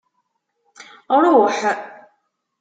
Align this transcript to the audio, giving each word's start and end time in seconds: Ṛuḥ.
Ṛuḥ. 1.23 1.57